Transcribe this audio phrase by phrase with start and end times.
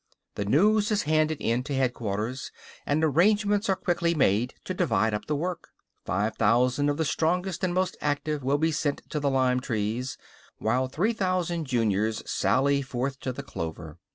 [0.33, 2.51] The news is handed in to headquarters,
[2.87, 5.67] and arrangements are quickly made to divide up the work.
[6.05, 10.17] Five thousand of the strongest and most active will be sent to the lime trees,
[10.57, 13.99] while three thousand juniors sally forth to the clover.